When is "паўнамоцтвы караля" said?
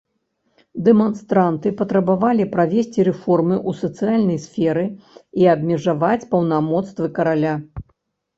6.33-7.55